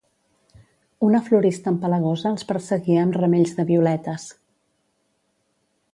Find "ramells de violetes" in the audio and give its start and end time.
3.21-4.29